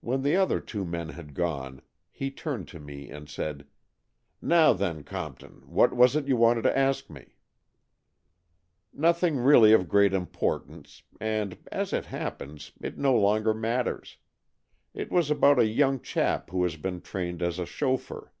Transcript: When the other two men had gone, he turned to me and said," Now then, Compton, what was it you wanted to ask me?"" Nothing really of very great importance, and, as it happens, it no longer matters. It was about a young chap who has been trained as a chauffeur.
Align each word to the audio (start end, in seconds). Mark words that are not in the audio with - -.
When 0.00 0.22
the 0.22 0.34
other 0.34 0.58
two 0.58 0.84
men 0.84 1.10
had 1.10 1.32
gone, 1.32 1.80
he 2.10 2.28
turned 2.32 2.66
to 2.66 2.80
me 2.80 3.08
and 3.08 3.28
said," 3.28 3.68
Now 4.42 4.72
then, 4.72 5.04
Compton, 5.04 5.62
what 5.66 5.94
was 5.94 6.16
it 6.16 6.26
you 6.26 6.36
wanted 6.36 6.62
to 6.62 6.76
ask 6.76 7.08
me?"" 7.08 7.36
Nothing 8.92 9.36
really 9.38 9.72
of 9.72 9.82
very 9.82 9.88
great 9.88 10.12
importance, 10.12 11.04
and, 11.20 11.56
as 11.70 11.92
it 11.92 12.06
happens, 12.06 12.72
it 12.80 12.98
no 12.98 13.14
longer 13.16 13.54
matters. 13.54 14.16
It 14.92 15.12
was 15.12 15.30
about 15.30 15.60
a 15.60 15.66
young 15.66 16.00
chap 16.00 16.50
who 16.50 16.64
has 16.64 16.76
been 16.76 17.00
trained 17.00 17.40
as 17.40 17.60
a 17.60 17.64
chauffeur. 17.64 18.32